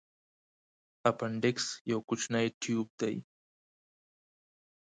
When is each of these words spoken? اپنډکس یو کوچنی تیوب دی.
اپنډکس 1.09 1.65
یو 1.91 1.99
کوچنی 2.07 2.47
تیوب 2.61 2.87
دی. 3.01 3.15